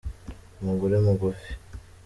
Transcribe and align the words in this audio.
umugore 0.61 0.95
mugufi 1.05 1.51